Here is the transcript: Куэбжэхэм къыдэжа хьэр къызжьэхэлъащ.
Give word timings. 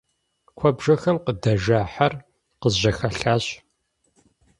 Куэбжэхэм 0.57 1.17
къыдэжа 1.25 1.79
хьэр 1.93 2.13
къызжьэхэлъащ. 2.61 3.45